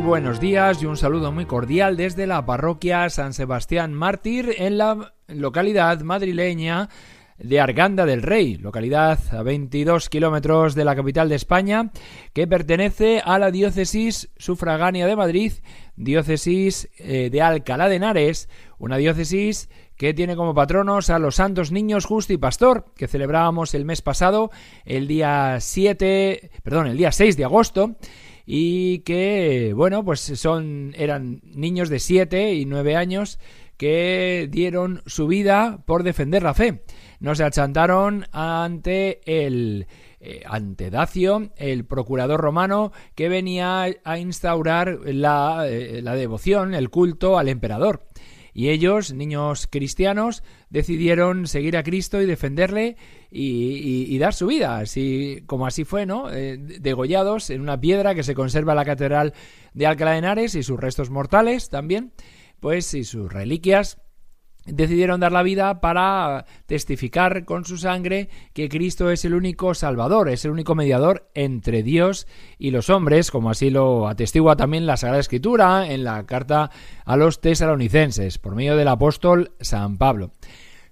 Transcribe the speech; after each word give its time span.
Buenos 0.00 0.38
días 0.38 0.82
y 0.82 0.86
un 0.86 0.96
saludo 0.96 1.32
muy 1.32 1.44
cordial 1.44 1.96
desde 1.96 2.26
la 2.26 2.44
parroquia 2.46 3.08
San 3.10 3.32
Sebastián 3.32 3.94
Mártir 3.94 4.54
en 4.58 4.78
la 4.78 5.14
localidad 5.26 6.00
madrileña 6.00 6.88
de 7.38 7.60
Arganda 7.60 8.06
del 8.06 8.22
Rey, 8.22 8.56
localidad 8.56 9.18
a 9.32 9.42
22 9.42 10.08
kilómetros 10.08 10.74
de 10.74 10.84
la 10.84 10.94
capital 10.94 11.28
de 11.28 11.36
España, 11.36 11.90
que 12.32 12.46
pertenece 12.46 13.20
a 13.24 13.38
la 13.38 13.50
diócesis 13.50 14.30
sufragánea 14.36 15.06
de 15.06 15.16
Madrid, 15.16 15.52
diócesis 15.96 16.88
eh, 16.98 17.28
de 17.30 17.42
Alcalá 17.42 17.88
de 17.88 17.96
Henares, 17.96 18.48
una 18.78 18.96
diócesis 18.96 19.68
que 19.96 20.14
tiene 20.14 20.36
como 20.36 20.54
patronos 20.54 21.10
a 21.10 21.18
los 21.18 21.36
santos 21.36 21.72
niños 21.72 22.04
justo 22.04 22.32
y 22.32 22.36
pastor, 22.36 22.86
que 22.96 23.08
celebrábamos 23.08 23.74
el 23.74 23.84
mes 23.84 24.02
pasado, 24.02 24.50
el 24.84 25.08
día 25.08 25.58
7, 25.60 26.50
perdón, 26.62 26.86
el 26.86 26.96
día 26.96 27.10
6 27.10 27.36
de 27.36 27.44
agosto, 27.44 27.96
y 28.50 29.00
que, 29.00 29.74
bueno, 29.76 30.02
pues 30.02 30.20
son, 30.20 30.94
eran 30.96 31.42
niños 31.44 31.90
de 31.90 31.98
7 31.98 32.54
y 32.54 32.64
9 32.64 32.96
años 32.96 33.38
que 33.76 34.48
dieron 34.50 35.02
su 35.04 35.26
vida 35.26 35.82
por 35.84 36.02
defender 36.02 36.42
la 36.44 36.54
fe. 36.54 36.82
No 37.20 37.34
se 37.34 37.44
achantaron 37.44 38.24
ante 38.32 39.20
el 39.26 39.86
eh, 40.20 40.44
ante 40.46 40.88
Dacio, 40.88 41.50
el 41.56 41.84
procurador 41.84 42.40
romano 42.40 42.90
que 43.14 43.28
venía 43.28 43.84
a 44.02 44.18
instaurar 44.18 44.98
la, 45.04 45.68
eh, 45.68 46.00
la 46.00 46.14
devoción, 46.14 46.72
el 46.72 46.88
culto 46.88 47.38
al 47.38 47.50
emperador. 47.50 48.06
Y 48.54 48.70
ellos, 48.70 49.12
niños 49.12 49.66
cristianos, 49.66 50.42
decidieron 50.70 51.46
seguir 51.46 51.76
a 51.76 51.82
Cristo 51.82 52.22
y 52.22 52.24
defenderle 52.26 52.96
y, 53.30 54.18
dar 54.18 54.34
su 54.34 54.46
vida, 54.46 54.78
así 54.78 55.42
como 55.46 55.66
así 55.66 55.84
fue, 55.84 56.06
¿no? 56.06 56.32
Eh, 56.32 56.56
degollados 56.58 57.50
en 57.50 57.60
una 57.60 57.80
piedra 57.80 58.14
que 58.14 58.22
se 58.22 58.34
conserva 58.34 58.72
en 58.72 58.76
la 58.76 58.84
catedral 58.84 59.34
de 59.74 59.86
Alcalá 59.86 60.12
de 60.12 60.18
Henares 60.18 60.54
y 60.54 60.62
sus 60.62 60.80
restos 60.80 61.10
mortales 61.10 61.68
también, 61.68 62.12
pues 62.60 62.94
y 62.94 63.04
sus 63.04 63.32
reliquias 63.32 63.98
decidieron 64.66 65.20
dar 65.20 65.32
la 65.32 65.42
vida 65.42 65.80
para 65.80 66.44
testificar 66.66 67.44
con 67.44 67.64
su 67.64 67.78
sangre 67.78 68.28
que 68.52 68.68
Cristo 68.68 69.10
es 69.10 69.24
el 69.24 69.34
único 69.34 69.74
Salvador, 69.74 70.28
es 70.28 70.44
el 70.44 70.50
único 70.50 70.74
mediador 70.74 71.30
entre 71.34 71.82
Dios 71.82 72.26
y 72.58 72.70
los 72.70 72.90
hombres, 72.90 73.30
como 73.30 73.50
así 73.50 73.70
lo 73.70 74.08
atestigua 74.08 74.56
también 74.56 74.86
la 74.86 74.96
Sagrada 74.96 75.20
Escritura 75.20 75.90
en 75.90 76.04
la 76.04 76.24
carta 76.26 76.70
a 77.04 77.16
los 77.16 77.40
tesalonicenses, 77.40 78.38
por 78.38 78.54
medio 78.54 78.76
del 78.76 78.88
apóstol 78.88 79.52
San 79.60 79.96
Pablo. 79.96 80.32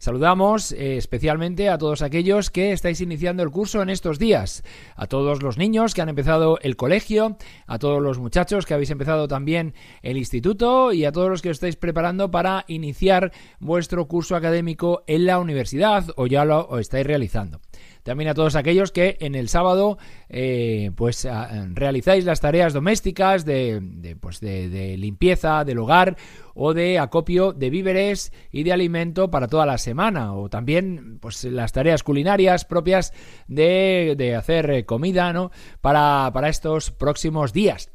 Saludamos 0.07 0.71
eh, 0.71 0.99
especialmente 0.99 1.69
a 1.69 1.79
todos 1.79 2.01
aquellos 2.01 2.51
que 2.51 2.71
estáis 2.71 3.01
iniciando 3.01 3.43
el 3.43 3.51
curso 3.51 3.83
en 3.83 3.91
estos 3.91 4.21
días, 4.21 4.63
a 4.95 5.09
todos 5.09 5.43
los 5.43 5.59
niños 5.59 5.95
que 5.95 6.01
han 6.01 6.09
empezado 6.09 6.61
el 6.63 6.77
colegio, 6.77 7.37
a 7.67 7.81
todos 7.81 8.01
los 8.01 8.21
muchachos 8.21 8.67
que 8.67 8.75
habéis 8.75 8.91
empezado 8.91 9.27
también 9.27 9.75
el 10.03 10.17
instituto 10.17 10.93
y 10.93 11.07
a 11.07 11.11
todos 11.11 11.29
los 11.29 11.43
que 11.43 11.51
os 11.51 11.57
estáis 11.57 11.75
preparando 11.75 12.31
para 12.31 12.65
iniciar 12.69 13.33
vuestro 13.59 14.07
curso 14.07 14.37
académico 14.37 15.03
en 15.09 15.27
la 15.27 15.41
universidad 15.41 16.05
o 16.15 16.29
ya 16.29 16.45
lo 16.45 16.79
estáis 16.79 17.05
realizando. 17.05 17.61
También 18.07 18.31
a 18.31 18.35
todos 18.35 18.55
aquellos 18.55 18.93
que 18.93 19.17
en 19.19 19.35
el 19.35 19.49
sábado 19.49 19.99
eh, 20.29 20.93
pues 20.95 21.27
realizáis 21.73 22.25
las 22.25 22.41
tareas 22.41 22.73
domésticas 22.73 23.45
de, 23.45 24.17
pues 24.21 24.39
de, 24.39 24.97
limpieza 24.97 25.65
del 25.65 25.81
hogar 25.81 26.17
o 26.55 26.73
de 26.73 27.01
acopio 27.01 27.53
de 27.53 27.69
víveres 27.69 28.33
y 28.53 28.63
de 28.63 28.73
alimento 28.73 29.29
para 29.29 29.49
toda 29.49 29.67
la 29.67 29.77
semana 29.77 30.35
o 30.35 30.49
también 30.49 31.19
pues 31.19 31.43
las 31.43 31.73
tareas 31.73 32.05
culinarias 32.05 32.65
propias 32.65 33.13
de, 33.49 34.15
de 34.17 34.37
hacer 34.37 34.71
eh, 34.71 34.85
comida 34.85 35.33
¿no? 35.33 35.51
para, 35.81 36.31
para 36.33 36.49
estos 36.49 36.93
próximos 36.93 37.53
días. 37.53 37.91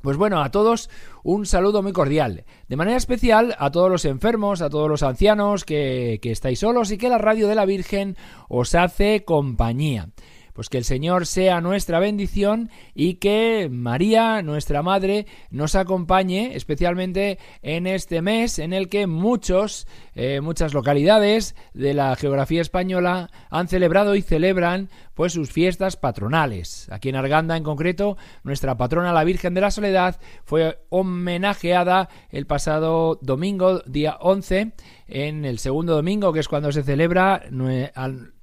Pues 0.00 0.16
bueno, 0.16 0.40
a 0.40 0.50
todos 0.50 0.88
un 1.22 1.46
saludo 1.46 1.82
muy 1.82 1.92
cordial. 1.92 2.44
De 2.68 2.76
manera 2.76 2.96
especial 2.96 3.54
a 3.58 3.70
todos 3.70 3.90
los 3.90 4.04
enfermos, 4.04 4.62
a 4.62 4.70
todos 4.70 4.88
los 4.88 5.02
ancianos 5.02 5.64
que, 5.64 6.18
que 6.22 6.32
estáis 6.32 6.60
solos 6.60 6.90
y 6.90 6.98
que 6.98 7.08
la 7.08 7.18
radio 7.18 7.48
de 7.48 7.54
la 7.54 7.66
Virgen 7.66 8.16
os 8.48 8.74
hace 8.74 9.24
compañía. 9.24 10.08
Pues 10.52 10.68
que 10.68 10.78
el 10.78 10.84
Señor 10.84 11.26
sea 11.26 11.60
nuestra 11.60 11.98
bendición 11.98 12.70
y 12.94 13.14
que 13.14 13.68
María, 13.70 14.42
nuestra 14.42 14.82
Madre, 14.82 15.26
nos 15.50 15.74
acompañe 15.74 16.56
especialmente 16.56 17.38
en 17.62 17.86
este 17.86 18.22
mes 18.22 18.58
en 18.58 18.72
el 18.72 18.88
que 18.88 19.06
muchos, 19.06 19.86
eh, 20.14 20.40
muchas 20.40 20.74
localidades 20.74 21.54
de 21.74 21.94
la 21.94 22.14
geografía 22.16 22.62
española 22.62 23.30
han 23.50 23.68
celebrado 23.68 24.14
y 24.14 24.22
celebran 24.22 24.88
pues 25.14 25.34
sus 25.34 25.50
fiestas 25.52 25.96
patronales. 25.96 26.88
Aquí 26.90 27.10
en 27.10 27.16
Arganda 27.16 27.56
en 27.56 27.62
concreto, 27.62 28.16
nuestra 28.42 28.76
patrona 28.76 29.12
la 29.12 29.24
Virgen 29.24 29.52
de 29.52 29.60
la 29.60 29.70
Soledad 29.70 30.18
fue 30.44 30.78
homenajeada 30.88 32.08
el 32.30 32.46
pasado 32.46 33.18
domingo, 33.20 33.80
día 33.80 34.16
11, 34.20 34.72
en 35.08 35.44
el 35.44 35.58
segundo 35.58 35.94
domingo, 35.94 36.32
que 36.32 36.40
es 36.40 36.48
cuando 36.48 36.72
se 36.72 36.82
celebra 36.82 37.42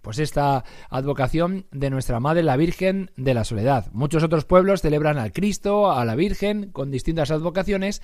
pues 0.08 0.20
esta 0.20 0.64
advocación 0.90 1.66
de 1.74 1.90
nuestra 1.90 2.22
Madre 2.22 2.42
la 2.42 2.56
Virgen 2.56 3.12
de 3.18 3.34
la 3.34 3.44
Soledad. 3.44 3.92
Muchos 3.92 4.24
otros 4.24 4.46
pueblos 4.46 4.82
celebran 4.82 5.18
al 5.18 5.34
Cristo, 5.34 5.92
a 5.92 6.06
la 6.06 6.16
Virgen, 6.16 6.72
con 6.72 6.92
distintas 6.92 7.30
advocaciones 7.30 8.02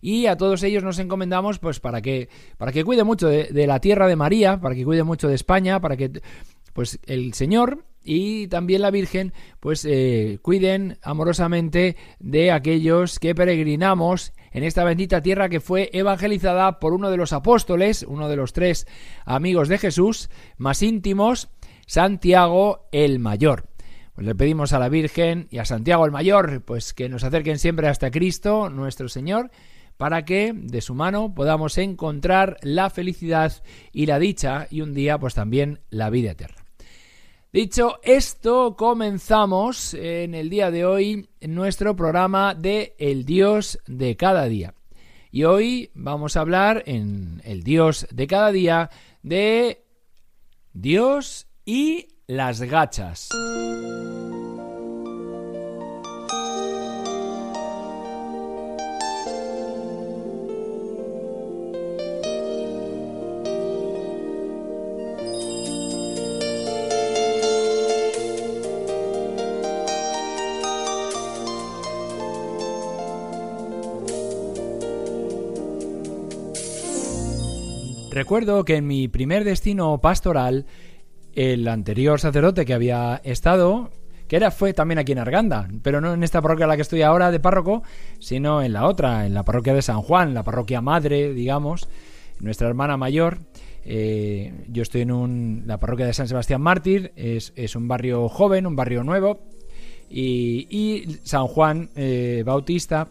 y 0.00 0.28
a 0.28 0.38
todos 0.38 0.62
ellos 0.62 0.82
nos 0.82 0.98
encomendamos 0.98 1.58
pues 1.58 1.78
para 1.78 2.00
que 2.00 2.30
para 2.56 2.72
que 2.72 2.84
cuide 2.84 3.04
mucho 3.04 3.28
de, 3.28 3.48
de, 3.52 3.66
la 3.66 3.80
tierra 3.80 4.06
de 4.08 4.16
María, 4.16 4.62
para 4.62 4.74
que 4.74 4.82
cuide 4.82 5.02
mucho 5.02 5.28
de 5.28 5.34
España, 5.34 5.78
para 5.78 5.98
que 5.98 6.22
pues 6.72 6.98
el 7.04 7.34
Señor 7.34 7.84
y 8.04 8.48
también 8.48 8.82
la 8.82 8.90
Virgen 8.90 9.32
pues 9.60 9.84
eh, 9.84 10.38
cuiden 10.42 10.98
amorosamente 11.02 11.96
de 12.18 12.50
aquellos 12.52 13.18
que 13.18 13.34
peregrinamos 13.34 14.32
en 14.52 14.64
esta 14.64 14.84
bendita 14.84 15.22
tierra 15.22 15.48
que 15.48 15.60
fue 15.60 15.90
evangelizada 15.92 16.78
por 16.78 16.92
uno 16.92 17.10
de 17.10 17.16
los 17.16 17.32
apóstoles, 17.32 18.04
uno 18.06 18.28
de 18.28 18.36
los 18.36 18.52
tres 18.52 18.86
amigos 19.24 19.68
de 19.68 19.78
Jesús 19.78 20.30
más 20.56 20.82
íntimos, 20.82 21.48
Santiago 21.86 22.88
el 22.92 23.18
Mayor. 23.18 23.68
Pues 24.14 24.26
le 24.26 24.34
pedimos 24.34 24.72
a 24.72 24.78
la 24.78 24.90
Virgen 24.90 25.48
y 25.50 25.58
a 25.58 25.64
Santiago 25.64 26.04
el 26.04 26.12
Mayor 26.12 26.62
pues 26.64 26.92
que 26.92 27.08
nos 27.08 27.24
acerquen 27.24 27.58
siempre 27.58 27.88
hasta 27.88 28.10
Cristo, 28.10 28.68
nuestro 28.68 29.08
Señor, 29.08 29.50
para 29.96 30.24
que 30.24 30.52
de 30.54 30.80
su 30.80 30.94
mano 30.94 31.34
podamos 31.34 31.78
encontrar 31.78 32.58
la 32.62 32.90
felicidad 32.90 33.62
y 33.92 34.06
la 34.06 34.18
dicha 34.18 34.66
y 34.70 34.80
un 34.80 34.94
día 34.94 35.18
pues 35.18 35.34
también 35.34 35.80
la 35.90 36.10
vida 36.10 36.32
eterna. 36.32 36.61
Dicho 37.52 38.00
esto, 38.02 38.76
comenzamos 38.76 39.92
en 39.92 40.34
el 40.34 40.48
día 40.48 40.70
de 40.70 40.86
hoy 40.86 41.28
nuestro 41.42 41.94
programa 41.94 42.54
de 42.54 42.96
El 42.98 43.26
Dios 43.26 43.78
de 43.86 44.16
cada 44.16 44.46
día. 44.46 44.74
Y 45.30 45.44
hoy 45.44 45.90
vamos 45.92 46.38
a 46.38 46.40
hablar 46.40 46.82
en 46.86 47.42
El 47.44 47.62
Dios 47.62 48.06
de 48.10 48.26
cada 48.26 48.52
día 48.52 48.88
de 49.22 49.84
Dios 50.72 51.46
y 51.66 52.08
las 52.26 52.62
gachas. 52.62 53.28
Recuerdo 78.22 78.64
que 78.64 78.76
en 78.76 78.86
mi 78.86 79.08
primer 79.08 79.42
destino 79.42 80.00
pastoral 80.00 80.64
el 81.34 81.66
anterior 81.66 82.20
sacerdote 82.20 82.64
que 82.64 82.72
había 82.72 83.20
estado, 83.24 83.90
que 84.28 84.36
era, 84.36 84.52
fue 84.52 84.72
también 84.72 85.00
aquí 85.00 85.10
en 85.10 85.18
Arganda, 85.18 85.66
pero 85.82 86.00
no 86.00 86.14
en 86.14 86.22
esta 86.22 86.40
parroquia 86.40 86.66
en 86.66 86.68
la 86.68 86.76
que 86.76 86.82
estoy 86.82 87.02
ahora 87.02 87.32
de 87.32 87.40
párroco, 87.40 87.82
sino 88.20 88.62
en 88.62 88.74
la 88.74 88.86
otra, 88.86 89.26
en 89.26 89.34
la 89.34 89.42
parroquia 89.42 89.74
de 89.74 89.82
San 89.82 90.02
Juan, 90.02 90.34
la 90.34 90.44
parroquia 90.44 90.80
madre, 90.80 91.34
digamos, 91.34 91.88
nuestra 92.38 92.68
hermana 92.68 92.96
mayor. 92.96 93.38
Eh, 93.84 94.66
yo 94.68 94.84
estoy 94.84 95.00
en 95.00 95.10
un, 95.10 95.64
la 95.66 95.80
parroquia 95.80 96.06
de 96.06 96.14
San 96.14 96.28
Sebastián 96.28 96.62
Mártir, 96.62 97.10
es, 97.16 97.74
un 97.74 97.88
barrio 97.88 98.28
joven, 98.28 98.68
un 98.68 98.76
barrio 98.76 99.02
nuevo, 99.02 99.40
y, 100.08 101.18
San 101.24 101.48
Juan 101.48 101.90
eh, 101.96 102.44
Bautista 102.46 103.08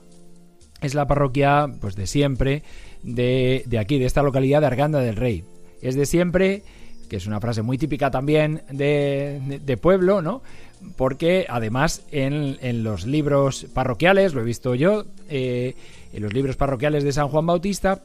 es 0.81 0.95
la 0.95 1.07
parroquia 1.07 1.67
pues 1.79 1.95
de 1.95 2.07
siempre 2.07 2.63
de, 3.03 3.63
de 3.65 3.79
aquí, 3.79 3.99
de 3.99 4.05
esta 4.05 4.23
localidad 4.23 4.61
de 4.61 4.67
Arganda 4.67 4.99
del 4.99 5.15
Rey. 5.15 5.43
Es 5.81 5.95
de 5.95 6.05
siempre 6.05 6.63
que 7.11 7.17
es 7.17 7.27
una 7.27 7.41
frase 7.41 7.61
muy 7.61 7.77
típica 7.77 8.09
también 8.09 8.61
de, 8.71 9.77
pueblo, 9.81 10.21
¿no? 10.21 10.41
Porque 10.95 11.45
además 11.49 12.03
en, 12.09 12.83
los 12.85 13.05
libros 13.05 13.67
parroquiales, 13.73 14.33
lo 14.33 14.39
he 14.39 14.45
visto 14.45 14.75
yo, 14.75 15.03
eh, 15.27 15.75
en 16.13 16.23
los 16.23 16.33
libros 16.33 16.55
parroquiales 16.55 17.03
de 17.03 17.11
San 17.11 17.27
Juan 17.27 17.45
Bautista, 17.45 17.99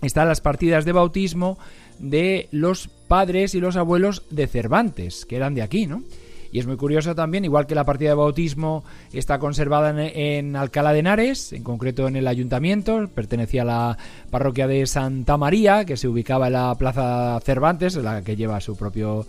están 0.00 0.26
las 0.26 0.40
partidas 0.40 0.86
de 0.86 0.92
bautismo 0.92 1.58
de 1.98 2.48
los 2.50 2.88
padres 2.88 3.54
y 3.54 3.60
los 3.60 3.76
abuelos 3.76 4.22
de 4.30 4.46
Cervantes, 4.46 5.26
que 5.26 5.36
eran 5.36 5.54
de 5.54 5.60
aquí, 5.60 5.86
¿no? 5.86 6.02
Y 6.52 6.58
es 6.58 6.66
muy 6.66 6.76
curioso 6.76 7.14
también, 7.14 7.44
igual 7.44 7.66
que 7.66 7.74
la 7.74 7.84
partida 7.84 8.10
de 8.10 8.16
bautismo 8.16 8.84
está 9.12 9.38
conservada 9.38 9.94
en, 9.96 10.56
Alcalá 10.56 10.92
de 10.92 11.00
Henares, 11.00 11.52
en 11.52 11.62
concreto 11.62 12.08
en 12.08 12.16
el 12.16 12.26
ayuntamiento, 12.26 13.08
pertenecía 13.14 13.62
a 13.62 13.66
la 13.66 13.98
parroquia 14.30 14.66
de 14.66 14.86
Santa 14.86 15.36
María, 15.36 15.84
que 15.84 15.96
se 15.96 16.08
ubicaba 16.08 16.48
en 16.48 16.54
la 16.54 16.74
Plaza 16.74 17.38
Cervantes, 17.44 17.94
la 17.96 18.22
que 18.22 18.36
lleva 18.36 18.60
su 18.60 18.76
propio 18.76 19.26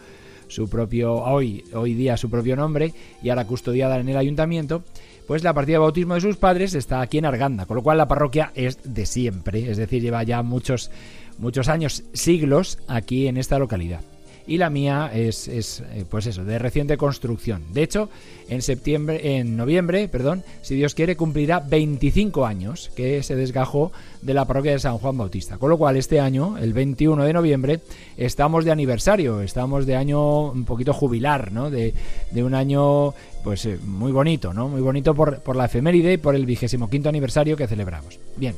su 0.48 0.70
propio 0.70 1.14
hoy 1.14 1.64
hoy 1.74 1.94
día 1.94 2.18
su 2.18 2.30
propio 2.30 2.58
nombre 2.58 2.94
y 3.24 3.30
ahora 3.30 3.48
custodiada 3.48 3.98
en 3.98 4.10
el 4.10 4.18
ayuntamiento 4.18 4.84
pues 5.26 5.46
la 5.46 5.54
partida 5.54 5.76
de 5.76 5.80
bautismo 5.80 6.16
de 6.16 6.20
sus 6.20 6.36
padres 6.36 6.74
está 6.74 7.00
aquí 7.00 7.20
en 7.20 7.26
Arganda, 7.26 7.66
con 7.66 7.78
lo 7.78 7.84
cual 7.84 7.98
la 7.98 8.10
parroquia 8.10 8.52
es 8.54 8.80
de 8.84 9.06
siempre, 9.06 9.72
es 9.72 9.78
decir, 9.78 10.02
lleva 10.02 10.24
ya 10.24 10.42
muchos, 10.42 10.92
muchos 11.38 11.70
años, 11.70 12.04
siglos 12.12 12.80
aquí 12.90 13.28
en 13.28 13.38
esta 13.38 13.58
localidad 13.58 14.02
y 14.48 14.58
la 14.58 14.70
mía 14.70 15.12
es, 15.14 15.48
es, 15.48 15.84
eh, 15.94 16.06
pues 16.10 16.26
eso, 16.28 16.44
de 16.44 16.60
reciente 16.60 16.98
construcción. 16.98 17.64
De 17.74 17.84
hecho, 17.84 18.10
en 18.50 18.62
septiembre, 18.62 19.38
en 19.38 19.56
noviembre, 19.56 20.08
perdón, 20.08 20.44
si 20.62 20.76
Dios 20.76 20.94
quiere, 20.94 21.16
cumplirá 21.16 21.60
25 21.60 22.46
años 22.46 22.92
que 22.96 23.24
se 23.24 23.36
desgajó 23.36 23.92
de 24.22 24.34
la 24.34 24.46
parroquia 24.46 24.74
de 24.74 24.80
San 24.80 24.98
Juan 24.98 25.18
Bautista. 25.18 25.58
Con 25.58 25.70
lo 25.70 25.78
cual, 25.78 25.98
este 25.98 26.20
año, 26.20 26.58
el 26.58 26.74
21 26.74 27.24
de 27.24 27.34
noviembre, 27.34 27.80
estamos 28.18 28.66
de 28.66 28.72
aniversario, 28.72 29.42
estamos 29.42 29.86
de 29.86 29.96
año 29.96 30.52
un 30.52 30.66
poquito 30.66 30.94
jubilar, 30.94 31.52
¿no? 31.52 31.70
De, 31.70 31.94
de 32.32 32.44
un 32.44 32.54
año, 32.54 33.14
pues 33.44 33.66
eh, 33.66 33.78
muy 33.84 34.12
bonito, 34.12 34.54
¿no? 34.54 34.68
Muy 34.68 34.82
bonito 34.82 35.16
por, 35.16 35.40
por 35.40 35.56
la 35.56 35.66
efeméride 35.66 36.14
y 36.14 36.18
por 36.18 36.36
el 36.36 36.46
vigésimo 36.46 36.90
quinto 36.90 37.10
aniversario 37.10 37.56
que 37.56 37.68
celebramos. 37.68 38.20
Bien. 38.36 38.56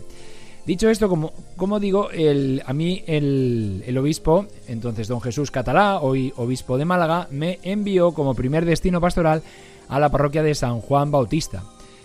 Dicho 0.65 0.89
esto, 0.89 1.09
como, 1.09 1.79
digo, 1.79 2.07
a 2.65 2.73
mí 2.73 3.03
el, 3.05 3.97
obispo, 3.97 4.47
entonces 4.67 5.09
don 5.09 5.19
Jesús 5.19 5.51
Catalá, 5.51 5.99
hoy 5.99 6.31
obispo 6.37 6.77
de 6.77 6.85
Málaga, 6.85 7.27
me 7.31 7.59
envió 7.63 8.13
como 8.13 8.33
primer 8.33 8.63
destino 8.63 9.01
pastoral 9.01 9.43
a 9.89 9.99
la 9.99 10.09
parroquia 10.09 10.41
de 10.41 10.55
San 10.55 10.79
Juan 10.79 11.11
Bautista, 11.11 11.63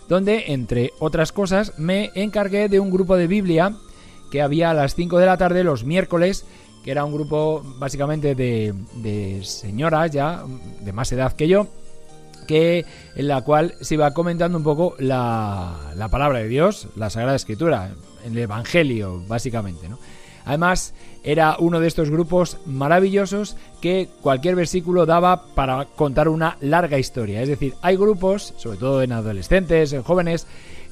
donde, 0.09 0.47
entre 0.49 0.93
otras 0.99 1.31
cosas, 1.31 1.79
me 1.79 2.11
encargué 2.17 2.69
de 2.69 2.81
un 2.81 2.91
grupo 2.91 3.17
de 3.17 3.29
Biblia 3.29 3.77
que 4.33 4.43
había 4.43 4.71
a 4.71 4.75
las 4.75 4.97
5 4.97 5.19
de 5.19 5.27
la 5.27 5.37
tarde 5.37 5.63
los 5.63 5.85
miércoles, 5.85 6.45
que 6.83 6.91
era 6.91 7.05
un 7.05 7.13
grupo 7.13 7.63
básicamente 7.79 8.35
de, 8.35 9.41
señoras 9.45 10.11
ya, 10.11 10.43
de 10.81 10.93
más 10.93 11.13
edad 11.13 11.33
que 11.33 11.47
yo, 11.47 11.69
en 12.49 13.29
la 13.29 13.43
cual 13.43 13.75
se 13.81 13.95
iba 13.95 14.13
comentando 14.15 14.59
un 14.59 14.65
poco 14.65 14.97
la 14.99 16.09
palabra 16.11 16.41
de 16.41 16.49
Dios, 16.49 16.89
la 16.97 17.11
Sagrada 17.11 17.37
Escritura, 17.37 17.93
el 18.25 18.37
Evangelio, 18.37 19.23
básicamente, 19.27 19.89
¿no? 19.89 19.99
Además, 20.45 20.95
era 21.23 21.57
uno 21.59 21.79
de 21.79 21.89
estos 21.89 22.09
grupos 22.09 22.57
maravillosos 22.65 23.57
que 23.83 24.09
cualquier 24.23 24.57
versículo 24.57 25.05
daba 25.05 25.45
para 25.55 25.85
contar 25.85 26.29
una 26.29 26.57
larga 26.63 26.99
historia. 26.99 27.43
Es 27.43 27.49
decir, 27.49 27.75
hay 27.83 27.97
grupos, 27.97 28.55
sobre 28.57 28.79
todo 28.79 29.03
en 29.03 29.13
adolescentes, 29.13 29.93
en 29.93 30.03
jóvenes, 30.03 30.47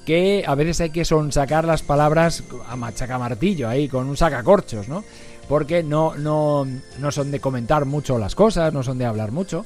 que 0.05 0.45
a 0.47 0.55
veces 0.55 0.83
hay 0.83 0.91
que 0.91 1.07
sonsacar 1.07 1.65
las 1.65 1.83
palabras 1.83 2.45
a 2.69 2.77
machacamartillo, 2.77 3.67
ahí 3.67 3.89
con 3.89 4.09
un 4.09 4.17
sacacorchos, 4.17 4.89
¿no? 4.89 5.05
Porque 5.49 5.83
no, 5.83 6.15
no, 6.17 6.67
no 6.99 7.11
son 7.11 7.31
de 7.31 7.41
comentar 7.41 7.87
mucho 7.87 8.19
las 8.19 8.35
cosas, 8.35 8.75
no 8.75 8.83
son 8.83 8.99
de 8.99 9.07
hablar 9.07 9.33
mucho. 9.33 9.65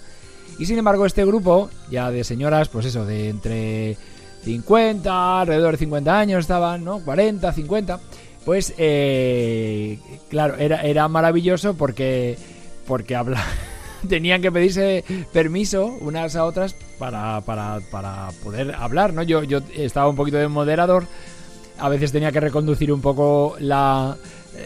Y 0.61 0.67
sin 0.67 0.79
embargo, 0.79 1.05
este 1.05 1.25
grupo, 1.25 1.69
ya 1.91 2.13
de 2.13 2.23
señoras, 2.23 2.69
pues 2.69 2.87
eso, 2.87 3.05
de 3.05 3.29
entre 3.29 3.97
50, 4.45 5.41
alrededor 5.41 5.73
de 5.73 5.79
50 5.79 6.19
años 6.19 6.41
estaban, 6.41 6.85
¿no? 6.85 7.01
40, 7.01 7.53
50. 7.53 8.01
Pues, 8.45 8.75
eh, 8.79 9.99
claro, 10.29 10.57
era, 10.57 10.83
era 10.83 11.09
maravilloso 11.09 11.75
porque, 11.75 12.39
porque 12.87 13.15
habla, 13.15 13.43
tenían 14.09 14.41
que 14.41 14.51
pedirse 14.51 15.05
permiso 15.33 15.87
unas 16.01 16.37
a 16.37 16.45
otras 16.45 16.75
para, 16.99 17.41
para, 17.43 17.81
para 17.91 18.31
poder 18.43 18.75
hablar, 18.75 19.13
¿no? 19.13 19.23
Yo, 19.23 19.43
yo 19.43 19.61
estaba 19.77 20.09
un 20.09 20.17
poquito 20.17 20.39
de 20.39 20.49
moderador, 20.49 21.05
a 21.79 21.89
veces 21.89 22.13
tenía 22.13 22.33
que 22.33 22.41
reconducir 22.41 22.93
un 22.93 23.01
poco 23.01 23.57
la, 23.59 24.17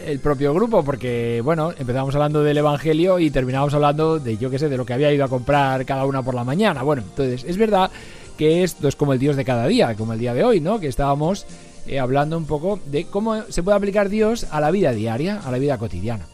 el 0.05 0.19
propio 0.19 0.53
grupo, 0.53 0.83
porque, 0.83 1.41
bueno, 1.43 1.73
empezamos 1.77 2.15
hablando 2.15 2.43
del 2.43 2.57
Evangelio 2.57 3.19
y 3.19 3.29
terminábamos 3.29 3.73
hablando 3.73 4.19
de, 4.19 4.37
yo 4.37 4.49
qué 4.49 4.59
sé, 4.59 4.69
de 4.69 4.77
lo 4.77 4.85
que 4.85 4.93
había 4.93 5.11
ido 5.11 5.25
a 5.25 5.29
comprar 5.29 5.85
cada 5.85 6.05
una 6.05 6.23
por 6.23 6.33
la 6.33 6.43
mañana. 6.43 6.83
Bueno, 6.83 7.03
entonces, 7.03 7.43
es 7.43 7.57
verdad 7.57 7.91
que 8.37 8.63
esto 8.63 8.87
es 8.87 8.95
como 8.95 9.13
el 9.13 9.19
Dios 9.19 9.35
de 9.35 9.45
cada 9.45 9.67
día, 9.67 9.95
como 9.95 10.13
el 10.13 10.19
día 10.19 10.33
de 10.33 10.43
hoy, 10.43 10.59
¿no? 10.59 10.79
Que 10.79 10.87
estábamos 10.87 11.45
eh, 11.87 11.99
hablando 11.99 12.37
un 12.37 12.45
poco 12.45 12.79
de 12.85 13.05
cómo 13.05 13.43
se 13.43 13.63
puede 13.63 13.77
aplicar 13.77 14.09
Dios 14.09 14.47
a 14.51 14.59
la 14.59 14.71
vida 14.71 14.91
diaria, 14.91 15.41
a 15.43 15.51
la 15.51 15.59
vida 15.59 15.77
cotidiana. 15.77 16.25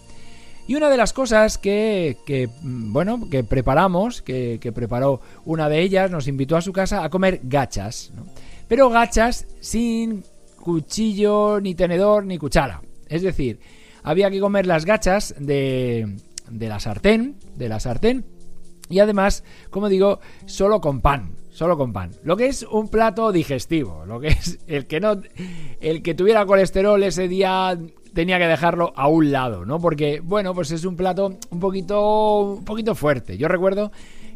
Y 0.68 0.76
una 0.76 0.90
de 0.90 0.98
las 0.98 1.12
cosas 1.12 1.58
que, 1.58 2.18
mm, 2.62 2.94
bueno, 2.94 3.28
que 3.30 3.44
preparamos, 3.44 4.22
que, 4.22 4.60
que, 4.62 4.72
preparó 4.72 5.20
una 5.44 5.68
de 5.68 5.82
ellas, 5.82 6.10
nos 6.10 6.28
invitó 6.28 6.56
a 6.56 6.62
su 6.62 6.72
casa 6.72 7.04
a 7.04 7.10
comer 7.10 7.42
gachas, 7.44 8.12
¿no? 8.16 8.26
Pero 8.68 8.90
gachas 8.90 9.48
sin 9.60 10.24
cuchillo, 10.56 11.60
ni 11.60 11.76
tenedor, 11.76 12.26
ni 12.26 12.38
cuchara. 12.38 12.82
Es 13.10 13.22
decir, 13.22 13.60
había 14.04 14.30
que 14.30 14.40
comer 14.40 14.66
las 14.66 14.86
gachas 14.86 15.36
de, 15.38 16.16
de 16.50 16.70
la 16.70 16.80
sartén, 16.80 17.36
de 17.58 17.68
la 17.68 17.82
sartén, 17.82 18.24
y 18.90 19.00
además, 19.00 19.44
como 19.70 19.90
digo, 19.90 20.20
solo 20.46 20.80
con 20.80 21.02
pan 21.02 21.41
solo 21.52 21.78
con 21.78 21.94
pan. 21.94 22.12
Lo 22.24 22.36
que 22.36 22.48
es 22.48 22.64
un 22.64 22.88
plato 22.88 23.32
digestivo, 23.32 24.06
lo 24.06 24.20
que 24.20 24.30
es 24.30 24.60
el 24.68 24.88
que 24.88 25.00
no 25.00 25.22
el 25.80 26.02
que 26.02 26.16
tuviera 26.16 26.46
colesterol 26.46 27.02
ese 27.04 27.28
día 27.28 27.78
tenía 28.14 28.40
que 28.40 28.48
dejarlo 28.48 28.94
a 28.96 29.08
un 29.08 29.32
lado, 29.32 29.66
¿no? 29.66 29.80
Porque 29.80 30.22
bueno, 30.22 30.54
pues 30.54 30.72
es 30.72 30.86
un 30.86 30.96
plato 30.96 31.38
un 31.50 31.60
poquito 31.60 32.42
un 32.56 32.66
poquito 32.66 32.96
fuerte. 32.96 33.38
Yo 33.38 33.48
recuerdo 33.48 33.92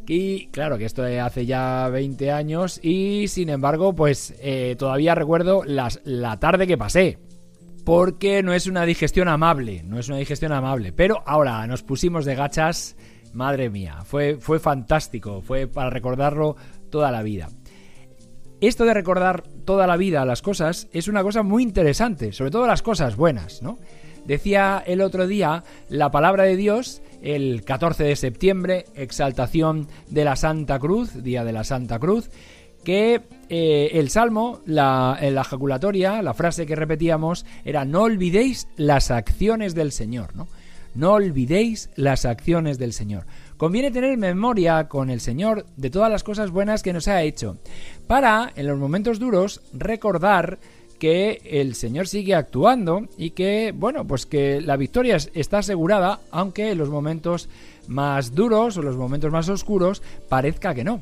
que 0.05 0.49
claro, 0.51 0.77
que 0.77 0.85
esto 0.85 1.03
hace 1.03 1.45
ya 1.45 1.89
20 1.89 2.31
años 2.31 2.79
y 2.83 3.27
sin 3.27 3.49
embargo, 3.49 3.95
pues 3.95 4.35
eh, 4.39 4.75
todavía 4.77 5.15
recuerdo 5.15 5.63
la 5.65 6.39
tarde 6.39 6.67
que 6.67 6.77
pasé. 6.77 7.17
Porque 7.83 8.41
no 8.41 8.51
es 8.51 8.65
una 8.65 8.83
digestión 8.83 9.27
amable, 9.27 9.83
no 9.83 9.99
es 9.99 10.07
una 10.07 10.17
digestión 10.17 10.51
amable. 10.51 10.91
Pero 10.91 11.21
ahora 11.27 11.67
nos 11.67 11.83
pusimos 11.83 12.25
de 12.25 12.33
gachas 12.33 12.95
Madre 13.35 13.69
mía, 13.69 13.97
fue, 14.05 14.37
fue 14.39 14.59
fantástico, 14.59 15.41
fue 15.41 15.67
para 15.67 15.89
recordarlo 15.89 16.55
toda 16.95 17.11
la 17.11 17.23
vida. 17.23 17.49
Esto 18.61 18.85
de 18.85 18.93
recordar 18.93 19.43
toda 19.65 19.85
la 19.85 19.97
vida 19.97 20.23
las 20.23 20.41
cosas 20.41 20.87
es 20.93 21.09
una 21.09 21.23
cosa 21.23 21.43
muy 21.43 21.61
interesante, 21.61 22.31
sobre 22.31 22.51
todo 22.51 22.67
las 22.67 22.81
cosas 22.81 23.17
buenas, 23.17 23.61
¿no? 23.61 23.77
Decía 24.25 24.81
el 24.87 25.01
otro 25.01 25.27
día 25.27 25.65
la 25.89 26.09
palabra 26.09 26.45
de 26.45 26.55
Dios, 26.55 27.01
el 27.21 27.65
14 27.65 28.05
de 28.05 28.15
septiembre, 28.15 28.85
exaltación 28.95 29.89
de 30.07 30.23
la 30.23 30.37
Santa 30.37 30.79
Cruz, 30.79 31.21
día 31.21 31.43
de 31.43 31.51
la 31.51 31.65
Santa 31.65 31.99
Cruz, 31.99 32.29
que 32.85 33.23
eh, 33.49 33.89
el 33.91 34.09
salmo, 34.09 34.61
la, 34.65 35.19
la 35.21 35.41
ejaculatoria, 35.41 36.21
la 36.21 36.33
frase 36.33 36.65
que 36.65 36.77
repetíamos 36.77 37.45
era 37.65 37.83
no 37.83 38.03
olvidéis 38.03 38.69
las 38.77 39.11
acciones 39.11 39.75
del 39.75 39.91
Señor, 39.91 40.33
¿no? 40.33 40.47
No 40.93 41.11
olvidéis 41.11 41.89
las 41.97 42.23
acciones 42.23 42.77
del 42.77 42.93
Señor. 42.93 43.25
Conviene 43.57 43.91
tener 43.91 44.17
memoria 44.17 44.89
con 44.89 45.09
el 45.09 45.21
Señor 45.21 45.65
de 45.77 45.89
todas 45.89 46.11
las 46.11 46.23
cosas 46.23 46.51
buenas 46.51 46.83
que 46.83 46.91
nos 46.91 47.07
ha 47.07 47.21
hecho, 47.23 47.57
para, 48.05 48.51
en 48.55 48.67
los 48.67 48.77
momentos 48.77 49.17
duros, 49.17 49.61
recordar 49.73 50.59
que 50.99 51.41
el 51.45 51.75
Señor 51.75 52.07
sigue 52.07 52.35
actuando 52.35 53.07
y 53.17 53.31
que, 53.31 53.73
bueno, 53.73 54.05
pues 54.05 54.25
que 54.25 54.59
la 54.59 54.75
victoria 54.75 55.17
está 55.33 55.59
asegurada, 55.59 56.19
aunque 56.31 56.71
en 56.71 56.77
los 56.77 56.89
momentos 56.89 57.47
más 57.87 58.35
duros 58.35 58.77
o 58.77 58.81
los 58.81 58.97
momentos 58.97 59.31
más 59.31 59.47
oscuros 59.47 60.01
parezca 60.27 60.73
que 60.73 60.83
no. 60.83 60.99